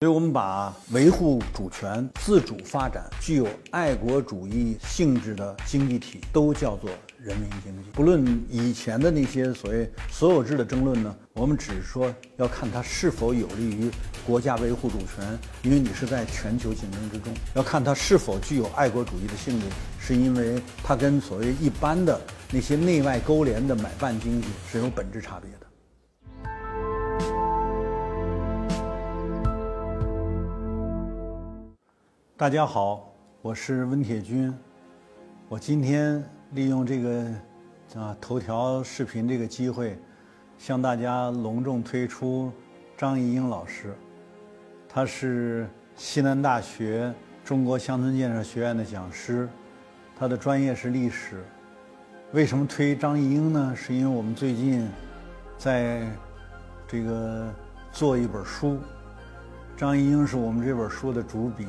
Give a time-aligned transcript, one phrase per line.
[0.00, 7.90] 所以我们把维护主权、自主发展、具有爱国主义性质的经济体都叫做人民经济。
[7.94, 13.90] 不论以前的那些所谓所有制的争论呢，我们只是说要看它是否有利于
[14.24, 19.66] 国家维护主权，因为你是在全球竞争之中；要看它是否具有爱国主义的性质，
[19.98, 22.20] 是因为它跟所谓一般的
[22.52, 25.67] 那些内外勾连的买办经济是有本质差别的。
[32.38, 34.56] 大家好，我是温铁军。
[35.48, 37.24] 我今天利用这个
[37.96, 39.98] 啊头条视频这个机会，
[40.56, 42.52] 向大家隆重推出
[42.96, 43.92] 张一英老师。
[44.88, 47.12] 他是西南大学
[47.44, 49.48] 中国乡村建设学院的讲师，
[50.16, 51.44] 他的专业是历史。
[52.30, 53.74] 为什么推张一英呢？
[53.74, 54.88] 是因为我们最近
[55.56, 56.06] 在
[56.86, 57.52] 这个
[57.90, 58.78] 做一本书，
[59.76, 61.66] 张一英是我们这本书的主笔。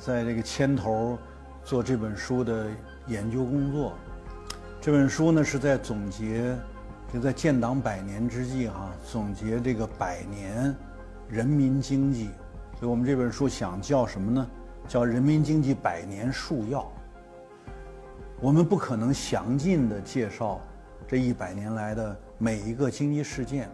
[0.00, 1.18] 在这个牵头
[1.64, 2.66] 做这本书的
[3.06, 3.92] 研究工作，
[4.80, 6.56] 这本书呢是在总结，
[7.12, 10.74] 就在建党百年之际哈，总结这个百年
[11.28, 12.30] 人民经济，
[12.78, 14.46] 所以我们这本书想叫什么呢？
[14.88, 16.80] 叫《人民经济百年述要》。
[18.40, 20.60] 我们不可能详尽的介绍
[21.06, 23.70] 这一百年来的每一个经济事件，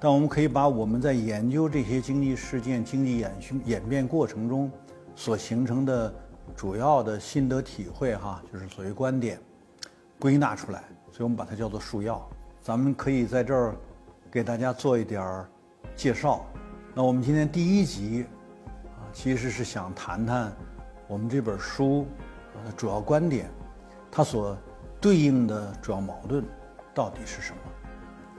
[0.00, 3.32] 但我们可以把我们在研究这些经济事件、经济演
[3.66, 4.70] 演变过程中。
[5.20, 6.10] 所形成的
[6.56, 9.38] 主要的心得体会，哈，就是所谓观点，
[10.18, 12.26] 归纳出来，所以我们把它叫做树要。
[12.62, 13.74] 咱们可以在这儿
[14.30, 15.46] 给大家做一点儿
[15.94, 16.46] 介绍。
[16.94, 18.24] 那我们今天第一集
[18.86, 20.50] 啊，其实是想谈谈
[21.06, 22.06] 我们这本书
[22.64, 23.50] 的主要观点，
[24.10, 24.56] 它所
[25.02, 26.42] 对应的主要矛盾
[26.94, 27.58] 到底是什么？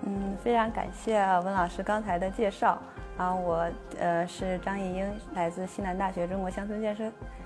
[0.07, 2.81] 嗯，非常感谢温老师刚才的介绍。
[3.21, 3.69] 啊，我
[3.99, 5.05] 呃是张艺英，
[5.35, 7.03] 来自西南大学中国乡村建设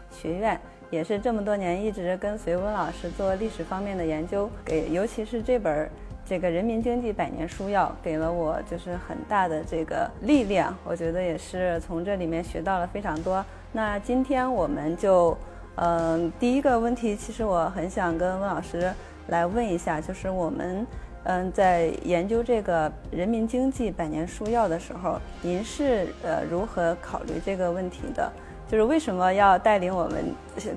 [0.09, 0.57] 学院，
[0.89, 5.89] 也是这么多年一直跟随温老师做历史方面的研究，给尤其是这本
[6.25, 10.73] 这个《人民经济百年书要》，给了我就是很大的这个力量。
[10.85, 13.43] 我觉得也是从这里面学到了非常多。
[13.73, 15.37] 那今天我们就，
[15.75, 18.93] 嗯，第一个问题，其实我很想跟温老师
[19.27, 20.87] 来问一下，就是我们。
[21.25, 28.31] 嗯，在研究这个《人民经济百年书要》的时候，您是呃如何考虑这个问题的？
[28.67, 30.25] 就是为什么要带领我们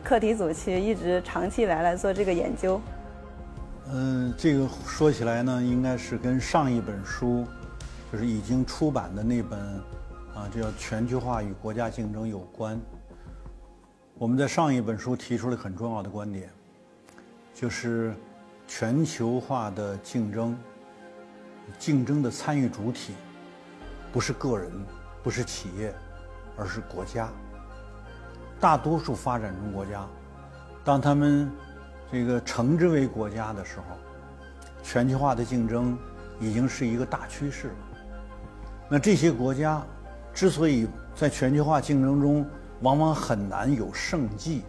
[0.02, 2.80] 课题组去一直长期来来做这个研究？
[3.92, 7.44] 嗯，这个说起来呢，应该是跟上一本书，
[8.10, 9.60] 就是已经出版的那本
[10.34, 12.80] 啊，叫《全球化与国家竞争》有关。
[14.16, 16.48] 我们在上一本书提出了很重要的观点，
[17.54, 18.14] 就是。
[18.68, 20.56] 全球化的竞争，
[21.78, 23.14] 竞争的参与主体
[24.12, 24.70] 不是个人，
[25.22, 25.92] 不是企业，
[26.54, 27.30] 而是国家。
[28.60, 30.06] 大多数发展中国家，
[30.84, 31.50] 当他们
[32.12, 33.84] 这个称之为国家的时候，
[34.82, 35.98] 全球化的竞争
[36.38, 37.74] 已经是一个大趋势了。
[38.90, 39.82] 那这些国家
[40.34, 42.46] 之所以在全球化竞争中
[42.82, 44.62] 往往很难有胜绩，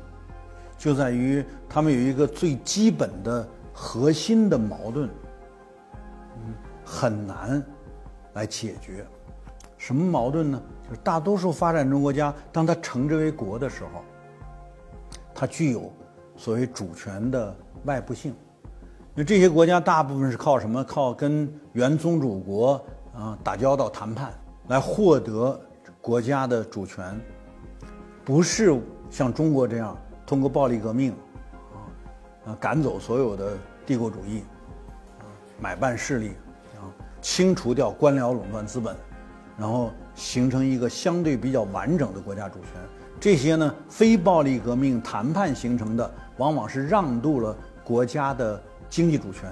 [0.78, 3.46] 就在于他们有一个最基本的。
[3.82, 5.10] 核心的矛盾，
[6.36, 6.54] 嗯，
[6.84, 7.64] 很难
[8.34, 9.08] 来解决。
[9.78, 10.62] 什么矛盾呢？
[10.84, 14.04] 就是大多数发展中国家，当它称之为国的时候，
[15.34, 15.90] 它具有
[16.36, 18.36] 所谓主权的外部性。
[19.16, 20.84] 因为这些国家大部分是靠什么？
[20.84, 22.86] 靠跟原宗主国
[23.16, 24.34] 啊打交道、谈判
[24.68, 25.58] 来获得
[26.02, 27.18] 国家的主权，
[28.26, 28.78] 不是
[29.10, 31.16] 像中国这样通过暴力革命。
[32.46, 34.44] 啊赶走所有的帝国主义，
[35.60, 36.30] 买办势力，
[36.76, 36.88] 啊，
[37.22, 38.96] 清除掉官僚垄断资本，
[39.58, 42.82] 然后形成一个相对比较完整的国家主权。
[43.20, 49.52] 这些呢，非暴力革命谈判形成的，往往是让渡了国家的经济主权，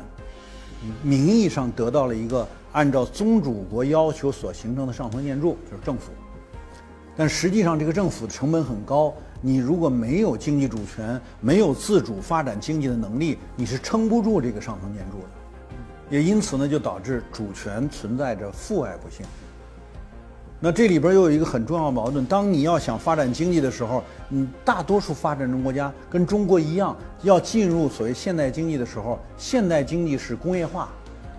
[1.04, 6.12] 名义上得到了一个按照宗主国要求所形成的上层建筑，就是政府。
[7.18, 9.14] 但实际上，这个政府的成本很高。
[9.42, 15.26] 你如果没有经济主权，没有自主发展经济的能力，你是撑不住这个上层建筑的。
[16.10, 19.26] 也因此呢，就导致主权存在着负外部性。
[20.60, 30.90] 那这里边又有一个很重要的矛盾：当你要想发展经济的时候，你大多数发展中国家跟中国一样，要进入所谓现代经济的时候，现代经济是工业化，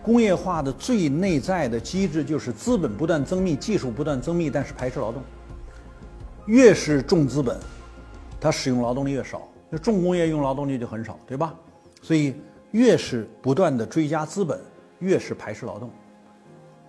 [0.04, 5.20] 工业化的最内在的机制就是资本不断增密，技术不断增密，但是排斥劳动。
[6.46, 7.58] 越是重资本。
[8.40, 11.54] 它使用劳动力越少，那重工业用劳动力就很少，对吧？
[12.02, 12.34] 所以
[12.70, 14.60] 越是不断的追加资本，
[15.00, 15.90] 越是排斥劳动。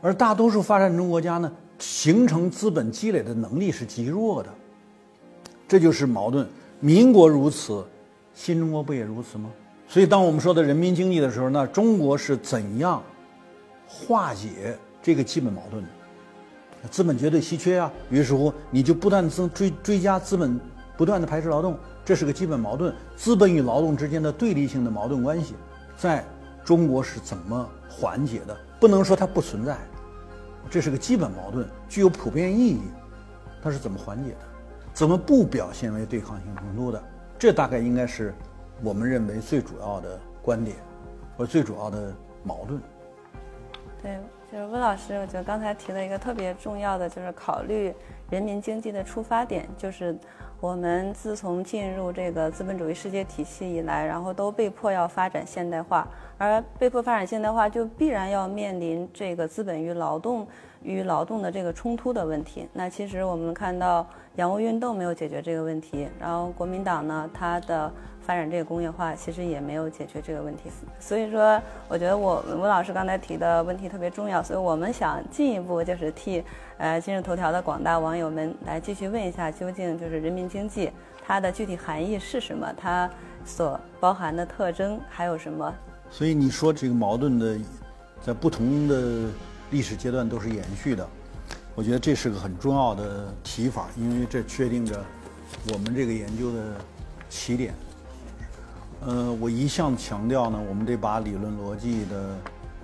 [0.02, 4.50] 而大多数发展中国家呢，形成资本积累的能力是极弱的，
[5.68, 6.48] 这就是矛盾。
[6.80, 7.86] 民国如此，
[8.34, 9.50] 新中国不也如此吗？
[9.88, 13.04] 所以，当我们说的人民经济的时候，那中国是怎样
[13.88, 15.90] 化解这个基本矛盾的？
[16.90, 20.58] 资本绝对稀缺啊，于是乎你就不断增追追加资本，
[21.00, 22.94] 不断的排斥劳动，这是个基本矛盾。
[23.16, 25.56] 资本与劳动之间的对立性的矛盾关系，
[25.96, 26.22] 在
[26.62, 28.54] 中国是怎么缓解的？
[28.82, 29.78] 不能说它不存在，
[30.70, 32.82] 这是个基本矛盾，具有普遍意义。
[33.64, 34.40] 它是怎么缓解的？
[34.94, 37.02] 怎么不表现为对抗性冲突的？
[37.38, 38.36] 这大概应该是
[38.84, 40.76] 我们认为最主要的观点，
[41.38, 42.14] 或最主要的
[42.44, 42.82] 矛盾。
[44.04, 44.20] 对。
[44.52, 47.94] 就是温老师，我觉得刚才提了一个特别重要的，就是考虑
[48.32, 50.18] 人民经济的出发点，就是
[50.62, 56.06] 我们自从进入这个资本主义世界体系以来，然后都被迫要发展现代化，
[56.40, 60.48] 而被迫发展现代化就必然要面临这个资本与劳动
[60.82, 62.68] 与劳动的这个冲突的问题。
[62.74, 64.04] 那其实我们看到
[64.38, 67.92] 洋务运动没有解决这个问题，然后国民党呢，它的。
[68.22, 70.70] 发展这个工业化，其实也没有解决这个问题。
[71.00, 74.44] 所以说，我觉得我吴老师刚才提的问题特别重要。
[74.44, 76.44] 所以我们想进一步就是替
[76.78, 80.92] 呃今日头条的广大网友们来继续问一下，究竟就是人民经济
[81.26, 82.72] 它的具体含义是什么？
[82.78, 83.10] 它
[83.44, 85.74] 所包含的特征还有什么？
[86.12, 87.58] 所以你说这个矛盾的，
[88.26, 89.30] 在不同的
[89.72, 91.08] 历史阶段都是延续的。
[91.76, 95.02] 我觉得这是个很重要的提法，因为这确定着
[95.72, 96.76] 我们这个研究的
[97.30, 97.74] 起点。
[99.02, 102.36] 呃，我一向强调呢，我们得把理论逻辑的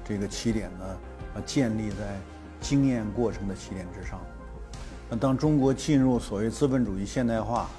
[0.08, 0.86] 这个起点呢，
[1.36, 2.18] 啊，建立在
[2.62, 4.18] 经验过程的起点之上。
[5.10, 7.70] 那当中国进入所谓资本主义现代化，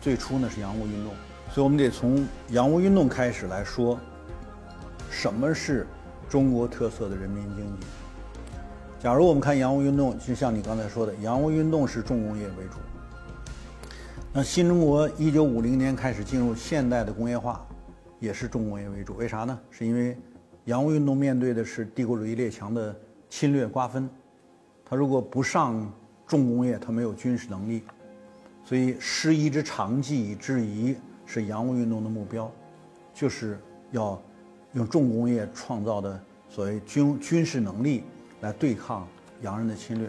[0.00, 1.12] 最初呢是洋务运动，
[1.52, 3.96] 所以我们得从洋务运动开始来说，
[5.14, 5.86] 什么是
[6.28, 7.86] 中国特色的人民经济？
[8.98, 12.78] 假如我们看洋务运动，就像你刚才说的，洋务运动是重工业为主。
[14.32, 17.64] 那新中国一九五零年开始进入现代的工业化。
[18.20, 19.58] 也是重工业为主，为啥呢？
[19.70, 20.16] 是因为
[20.64, 22.94] 洋务运动面对的是帝国主义列强的
[23.28, 24.08] 侵略瓜分，
[24.82, 25.92] 他如果不上
[26.26, 27.82] 重工业，他没有军事能力，
[28.64, 30.96] 所以师夷之长技以制夷
[31.26, 32.50] 是洋务运动的目标，
[33.12, 34.18] 就是要
[34.74, 38.04] 用重工业创造的所谓军军事能力
[38.40, 39.08] 来对抗
[39.42, 40.08] 洋人的侵略。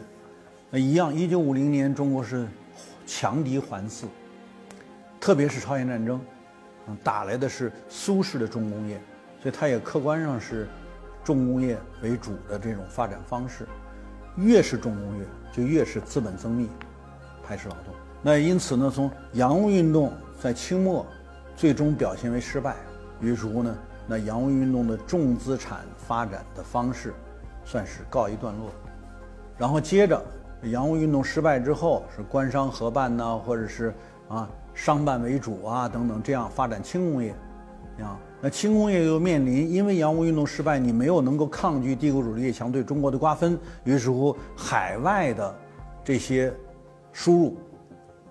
[0.69, 2.47] 那一样，一九五零年中国是
[3.05, 4.05] 强敌环伺，
[5.19, 6.19] 特别是朝鲜战争。
[7.03, 9.01] 打来的是苏式的重工业，
[9.41, 10.67] 所以它也客观上是
[11.23, 13.67] 重工业为主的这种发展方式。
[14.35, 16.69] 越是重工业，就越是资本增密，
[17.43, 17.85] 排斥劳动。
[18.21, 21.05] 那因此呢，从洋务运动在清末
[21.55, 22.75] 最终表现为失败，
[23.19, 23.75] 于是乎呢，
[24.07, 27.13] 那洋务运动的重资产发展的方式
[27.63, 28.69] 算是告一段落。
[29.57, 30.21] 然后接着，
[30.63, 33.93] 洋务运动失败之后，是官商合办呢，或者是
[34.27, 34.49] 啊。
[34.77, 37.33] 商办为主啊，等等，这样发展轻工业，
[38.01, 45.55] 啊，那轻工业又面临，因为洋务运动失败，你没有能够抗拒帝国主义列强对中国的瓜分，于是乎海外的
[46.03, 46.53] 这些
[47.13, 47.57] 输入，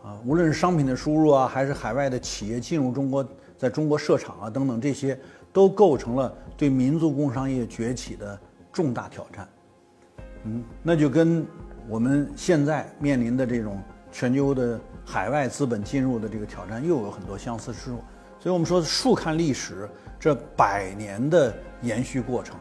[0.03, 3.27] 啊，无论是商品的输入啊，还是海外的企业进入中国，
[3.57, 5.19] 在中国设厂啊，等等，这些
[5.55, 8.39] 都构成了对民族工商业崛起的
[8.71, 9.49] 重大挑战。
[10.45, 11.47] 嗯，那就跟
[11.89, 13.81] 我们现在面临的这种
[14.13, 14.79] 全球的。
[15.07, 18.03] 海外资本进入的这个挑战又有很多相似之处，
[18.41, 19.87] 所以我们说竖看历史
[20.19, 22.57] 这百年的延续过程，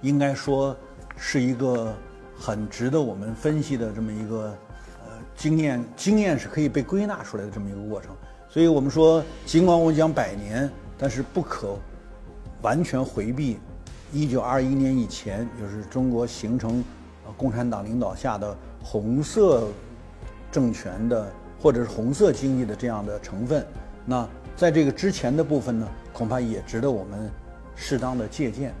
[0.00, 0.74] 应该说
[1.14, 1.94] 是一个
[2.34, 4.56] 很值得我们分析的这么一个
[5.04, 8.16] 呃经验，经验是可以被归纳出来的这么一个过程。
[8.48, 11.76] 所以我们说，尽管我讲百年，但是不可
[12.60, 13.58] 完全回避
[14.12, 16.84] 一九二一年以前，就是中国形成
[17.36, 18.54] 共产党领导下的
[18.84, 19.66] 红色。
[20.52, 23.64] 政权的或者是红色经济的这样的成分，
[24.04, 27.30] 那在这个之前的部分呢，恐怕也值得我们
[27.76, 28.74] 适当的借鉴。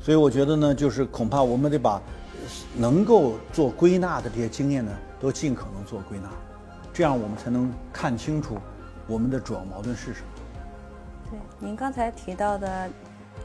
[0.00, 2.02] 所以我觉得呢，就是恐怕我们得把
[2.76, 6.28] 能够做归纳的这些经验呢，都尽可能做归纳，
[6.92, 8.56] 这样我们才能看清楚
[9.06, 10.26] 我们的主要矛盾是什么。
[11.30, 12.90] 对，您刚才提到的，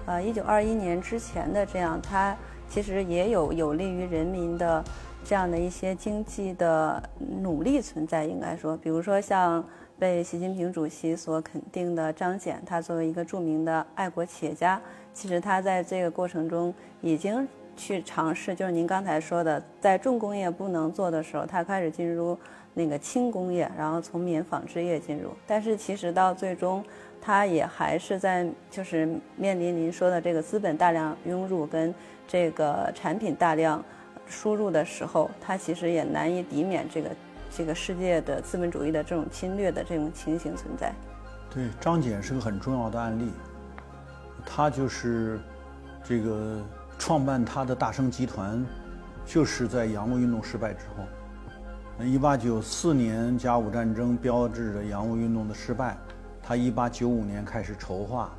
[0.06, 2.36] 呃，一九二一年之前的这样，它
[2.70, 4.84] 其实也有有利于人民的。
[5.24, 7.02] 这样的一些经济的
[7.44, 9.64] 努力存在，应该说，比如说像
[10.00, 14.82] 被习近平主席所肯定的张謇，他作为一个著名的爱国企业家，
[15.14, 17.48] 其实他在这个过程中已经
[17.78, 22.36] 去尝试，就是您刚才说的，在重工业不能做的时候，他开始进入
[22.74, 26.84] 那个轻工业，然后从棉纺织业进入，但是其实到最终，
[27.22, 31.94] 他也还是在就是面临您说的这个资本大量涌入跟
[32.28, 33.84] 这个产品大量。
[34.28, 37.10] 输入的时候，它其实也难以抵免这个
[37.52, 40.94] 这个世界的资本主义的这种侵略的这种情形存在。
[41.54, 43.30] 对，张謇是个很重要的案例，
[44.46, 45.38] 他就是
[46.02, 46.66] 这个
[46.98, 48.66] 创办他的大生集团，
[49.26, 52.06] 就是在洋务运动失败之后。
[52.06, 55.98] 一八九四年甲午战争标志着洋务运动的失败，
[56.52, 58.30] 他一八九五年开始筹划，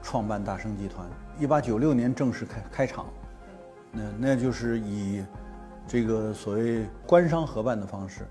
[0.00, 1.06] 创办大生集团，
[1.38, 3.04] 一八九六年正式开开厂，
[3.92, 5.22] 那那就是以
[5.86, 8.22] 这个所谓官商合办的方式，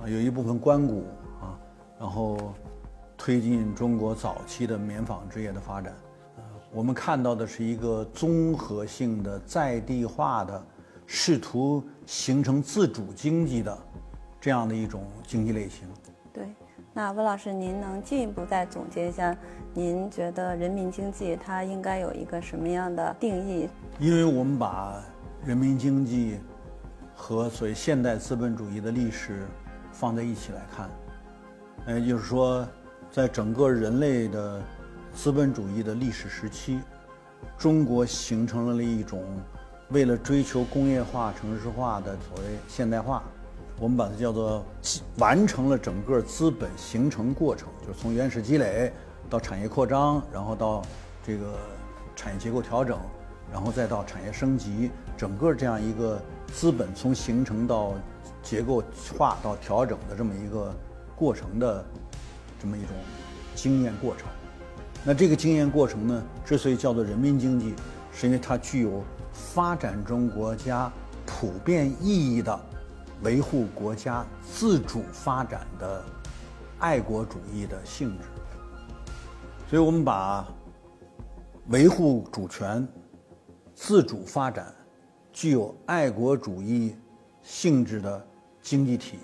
[0.00, 1.04] 啊，有一部分官股
[1.40, 1.54] 啊，
[1.96, 2.52] 然后
[3.16, 5.94] 推进中国早期的棉纺织业的发展，
[6.38, 10.60] 呃，我们看到的是一个综合性的在地化的，
[11.06, 13.78] 试图形成自主经济的。
[14.40, 15.86] 这样的一种经济类型，
[16.32, 16.52] 对。
[16.94, 19.34] 那温老师，您能进一步再总结一下？
[19.72, 23.66] 您觉得人民经济它应该有一个什么样的定义？
[23.98, 25.02] 因为我们把
[25.42, 26.38] 人民经济
[27.14, 29.46] 和所谓现代资本主义的历史
[29.90, 30.90] 放在一起来看，
[31.86, 32.68] 呃，就是说，
[33.10, 34.60] 在整个人类的
[35.14, 36.78] 资本主义的历史时期，
[37.56, 39.24] 中国形成了一种
[39.88, 43.22] 为了追求工业化、城市化的所谓现代化。
[43.82, 44.64] 我们把它叫做
[45.18, 48.92] 完成了整个资本形成过程，就是从原始积累
[49.28, 50.82] 到产业扩张，然后到
[51.26, 51.58] 这个
[52.14, 52.96] 产业结构调整，
[53.52, 56.16] 然后再到产业升级，整个这样一个
[56.52, 57.94] 资本从形成到
[58.40, 58.80] 结构
[59.18, 60.72] 化到调整的这么一个
[61.16, 61.84] 过程的
[62.60, 62.90] 这么一种
[63.56, 64.28] 经验过程。
[65.02, 67.74] 那这个经验过程呢，之所以叫做人民经济，
[68.12, 70.88] 是因为它具有发展中国家
[71.26, 72.60] 普遍意义的。
[73.22, 76.04] 维护国家自主发展的
[76.78, 78.24] 爱国主义的性质，
[79.68, 80.44] 所以我们把
[81.68, 82.86] 维护主权、
[83.74, 84.74] 自主发展、
[85.32, 86.96] 具有爱国主义
[87.42, 88.26] 性质的
[88.60, 89.18] 经济体，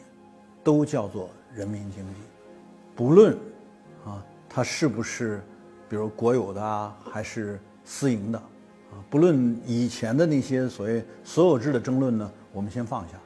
[0.62, 2.20] 都叫做人民经济。
[2.94, 3.36] 不论
[4.04, 5.42] 啊，它是不是
[5.88, 13.18] 比如国有的啊，还是私营的啊，不论以前的那些所谓所有制的争论呢，我们先放下。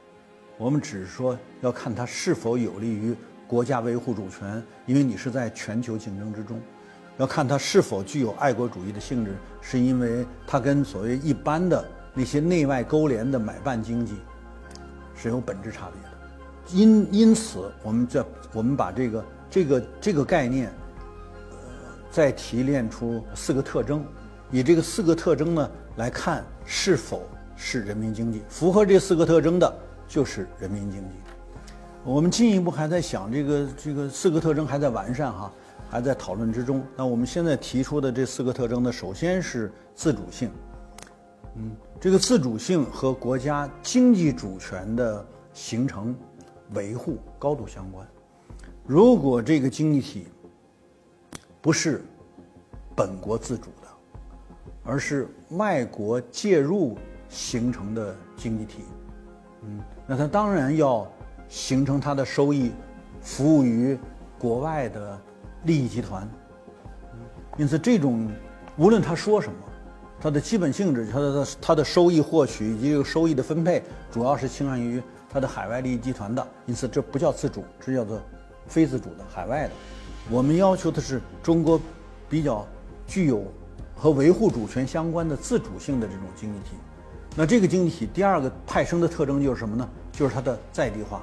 [0.63, 3.13] 我们只是说要看它是否有利于
[3.45, 6.57] 国家维护主权，因为你是在全球竞争之中；
[7.17, 14.13] 要看它是否具有爱国主义的性质，是因为它跟所谓一般的那些内外勾连的买办经济
[15.13, 16.09] 是有本质差别的。
[16.71, 20.71] 因因此，我们在我们把这个这个这个概念，
[21.51, 21.57] 呃，
[22.09, 24.01] 再提炼出四个特征，
[24.49, 29.77] 以这个四个特征呢来看是否是人民经济符合这四个特征的。
[30.13, 31.15] 就是人民经济，
[32.03, 35.51] 我们进一步还在想这个这个四个特征还在完善哈，
[35.89, 36.85] 还在讨论之中。
[36.95, 40.51] 那我们现在提出的这四个特征呢，首先是自主性，
[41.55, 46.15] 嗯，这个自主性和国家经济主权的形成、
[46.75, 48.07] 维护高度相关。
[48.85, 50.27] 如果这个经济体
[51.59, 52.05] 不是
[52.95, 53.87] 本国自主的，
[54.83, 58.83] 而是外国介入形成的经济体。
[59.65, 61.07] 嗯，那它当然要
[61.47, 62.71] 形成它的收益，
[63.21, 63.97] 服务于
[64.37, 65.19] 国外的
[65.63, 66.29] 利益集团。
[67.57, 68.29] 因此，这种
[68.77, 69.57] 无论他说什么，
[70.19, 76.45] 它的基本性质，它的它的收益获取以及这个收益的分配，主要是倾向于它的海外利益集团的。
[76.65, 78.19] 因此，这不叫自主，这叫做
[78.67, 79.71] 非自主的海外的。
[80.31, 81.79] 我们要求的是中国
[82.27, 82.65] 比较
[83.05, 83.43] 具有
[83.95, 86.75] 和维护主权相关的自主性的这种经济体。
[87.35, 89.89] 那这个经济体第二个派生的特征就是什么呢？
[90.11, 91.21] 就是它的在地化。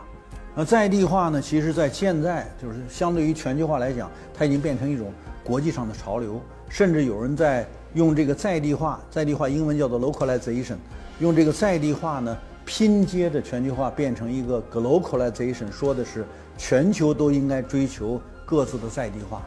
[0.57, 5.13] 那在地化呢，其实在现在就是相对于全球化来讲，它已经变成一种
[5.45, 6.41] 国际上的潮流。
[6.69, 7.65] 甚至有人在
[7.95, 10.77] 用这个在地化，在地化英文叫做 localization，
[11.21, 16.25] 用这个在地化呢拼接着全球化，变成一个 globalization，说的是
[16.59, 19.43] 全球都应该追求各自的在地化。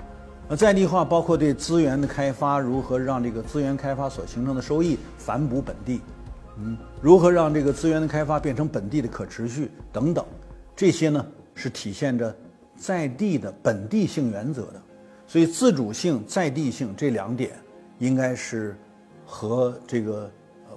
[0.47, 6.01] 那在地化包括对资源的开发，如何让这个资源开发所形成的收益反哺本地。
[6.57, 10.23] 嗯，如何让这个资源的开发变成本地的可持续等等，
[10.75, 12.35] 这些呢是体现着
[12.75, 14.81] 在地的本地性原则的。
[15.25, 17.51] 所以，自主性、在地性这两点
[17.97, 18.77] 应该是
[19.25, 20.29] 和这个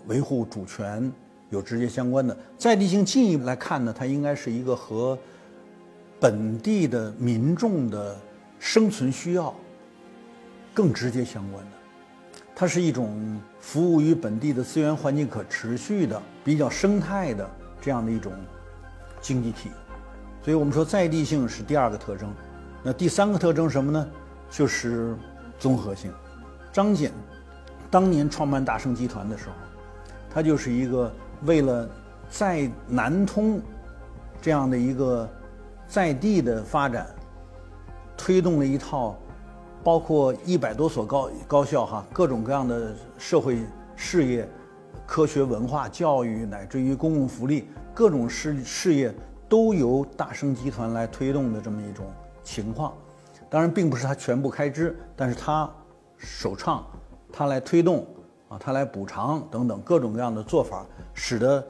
[0.06, 1.12] 维护主权
[1.50, 2.34] 有直接相关的。
[2.56, 5.18] 在地性进一步来看呢，它应该是一个和
[6.18, 8.16] 本地的民众的
[8.58, 9.54] 生存需要
[10.72, 11.70] 更直接相关的。
[12.54, 18.32] 它是一种服务于本地的资源环境可持续的、比较生态的这样的一种
[19.20, 19.72] 经济体，
[20.40, 22.32] 所以我们说在地性是第二个特征。
[22.84, 24.08] 那第三个特征什么呢？
[24.48, 25.16] 就是
[25.58, 26.12] 综合性。
[26.72, 27.10] 张謇
[27.90, 29.54] 当年创办大生集团的时候，
[30.30, 31.90] 他就是一个为了
[32.30, 33.60] 在南通
[34.40, 35.28] 这样的一个
[35.88, 37.08] 在地的发展，
[38.16, 39.18] 推动了一套
[39.86, 43.60] 包括一百多所高高校哈，各种各样的社会
[43.94, 44.48] 事业、
[45.06, 49.14] 科学文化、教育，乃至于公共福利各种事事业，
[49.48, 52.04] 都由大生集团来推动的这么一种
[52.42, 52.92] 情况。
[53.48, 55.70] 当然，并不是他全部开支，但是他
[56.16, 56.84] 首创，
[57.32, 58.04] 他来推动
[58.48, 61.64] 啊，他来补偿等等各种各样的做法，使得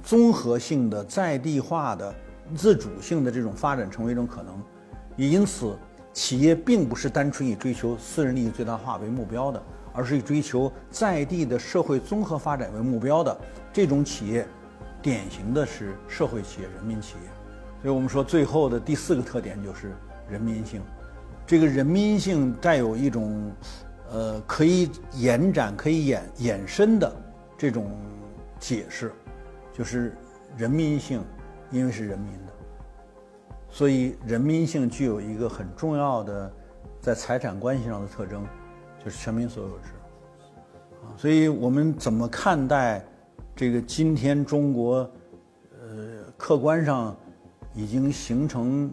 [0.00, 2.14] 综合性的在地化的
[2.54, 4.62] 自主性的这种发展成为一种可能。
[5.16, 5.76] 也因此，
[6.16, 13.38] 企业并不是单纯以追求私人利益最大化为目标的，而是以追求在地的社会综合发展为目标的
[13.70, 14.46] 这种企业，
[15.02, 17.28] 典型的是社会企业、人民企业。
[17.82, 19.94] 所以我们说，最后的第四个特点就是
[20.30, 20.80] 人民性。
[21.46, 23.52] 这个人民性带有一种，
[24.10, 27.14] 呃，可以延展、可以衍衍生的
[27.58, 27.94] 这种
[28.58, 29.12] 解释，
[29.70, 30.16] 就是
[30.56, 31.22] 人民性，
[31.70, 32.30] 因为是人民。
[33.76, 36.50] 所以，人民性具有一个很重要的
[36.98, 38.42] 在财产关系上的特征，
[39.04, 39.90] 就是全民所有制。
[41.04, 43.04] 啊，所以我们怎么看待
[43.54, 45.10] 这个今天中国，
[45.78, 47.14] 呃，客观上
[47.74, 48.90] 已经形成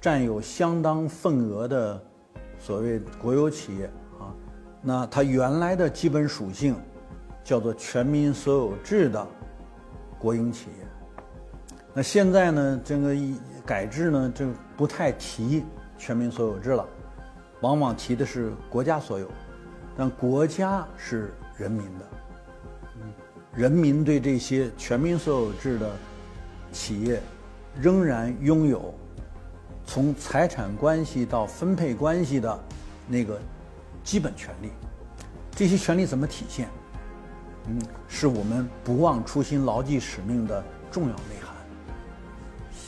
[0.00, 2.02] 占有相当份额的
[2.58, 3.86] 所谓国有企业
[4.18, 4.34] 啊？
[4.82, 6.74] 那它原来的基本属性
[7.44, 9.24] 叫做全民所有制的
[10.18, 10.85] 国营企业。
[11.96, 13.34] 那现在呢，这个一。
[13.66, 15.64] 改制呢，就不太提
[15.98, 16.86] 全民所有制了，
[17.62, 19.28] 往往提的是国家所有，
[19.96, 22.06] 但国家是人民的，
[23.02, 23.12] 嗯，
[23.56, 25.90] 人民对这些全民所有制的
[26.70, 27.20] 企业
[27.74, 28.94] 仍然拥有
[29.84, 32.64] 从财产关系到分配关系的
[33.08, 33.36] 那个
[34.04, 34.70] 基本权利。
[35.50, 36.68] 这些权利怎么体现？
[37.66, 41.45] 嗯，是我们不忘初心、牢记使命的重要内涵。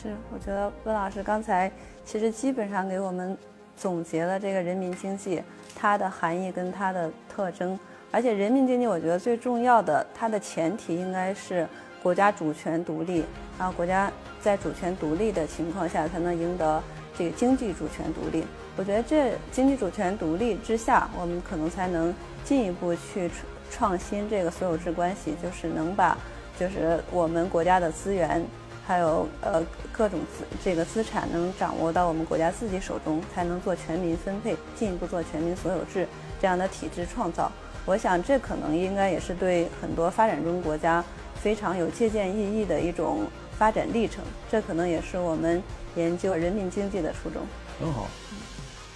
[0.00, 1.68] 是，我觉得温老师刚才
[2.04, 3.36] 其实基本上给我们
[3.76, 5.42] 总结了这个人民经济
[5.74, 7.76] 它的含义跟它的特征，
[8.12, 11.66] 而且人民经济我觉得最重要的它的前提应该是
[12.00, 13.24] 国家主权独立，
[13.58, 14.08] 然后国家
[14.40, 16.80] 在主权独立的情况下才能赢得
[17.16, 18.44] 这个经济主权独立。
[18.76, 23.28] 我觉得这经济主权独立之下，我们可能才能进一步去
[23.68, 26.16] 创新这个所有制关系，就是能把
[26.56, 28.40] 就是我们国家的资源。
[28.88, 36.08] 还有呃各种资这个资产能掌握到我们国家自己手中，才能做全民分配，进一步做全民所有制
[36.40, 37.52] 这样的体制创造。
[37.84, 43.26] 我想这可能应该也是对很多发展中国家非常有借鉴意义的一种
[43.58, 44.24] 发展历程。
[44.50, 45.62] 这可能也是我们
[45.94, 47.42] 研究人民经济的初衷。
[47.78, 48.08] 很好。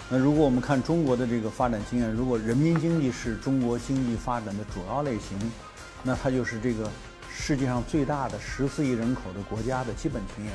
[0.09, 5.39] 那如果我们看中国的这个发展经验，如果人民经济是中国经济发展的主要类型，
[6.03, 6.91] 那它就是这个。
[7.35, 10.53] 世界上最大的十四亿人口的国家的基本经验，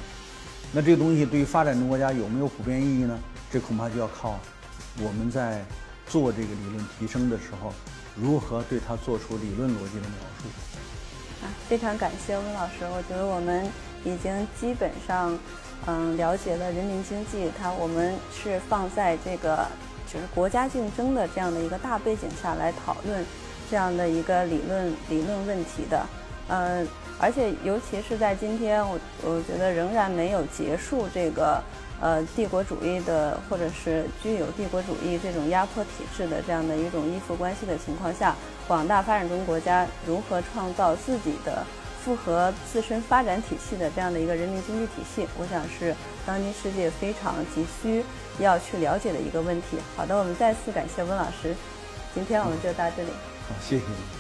[0.72, 3.20] 那这个东西对于发展中国家有没有普遍意义呢？
[3.52, 4.40] 这恐怕就要靠
[5.02, 5.64] 我们在
[6.08, 7.74] 做这个理论提升的时候，
[8.16, 10.48] 如何对它做出理论逻辑的描述。
[11.44, 13.66] 啊，非常感谢温老师，我觉得我们
[14.04, 15.38] 已经基本上
[15.86, 19.66] 嗯了解了人民经济，它我们是放在这个
[20.12, 23.26] 就是国家竞争的这样的一个大背景下来讨论
[23.70, 26.06] 这样的一个理论理论问题的。
[26.50, 26.88] 嗯，
[27.20, 31.62] 而且尤其是在今天，我我觉得仍然没有结束这个
[32.00, 38.36] 呃帝国主义的，或者是具有帝国主义这种压迫体制的这样的一种依附关系的情况下，
[38.68, 41.66] 广大发展中国家如何创造自己的
[42.02, 45.94] 符合自身发展体系的这样的一个人民经济体系，我想是
[46.26, 48.02] 当今世界非常急需
[48.40, 49.78] 要去了解的一个问题。
[49.98, 51.54] 好的，我们再次感谢温老师，
[52.14, 53.10] 今天我们就到这里。
[53.50, 54.17] 好，谢谢你。